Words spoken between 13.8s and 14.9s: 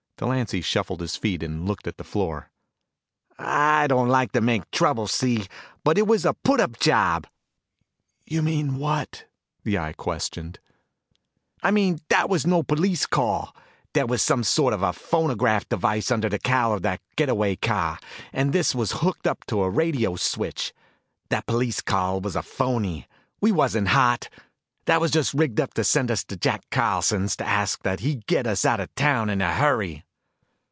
There was some sort of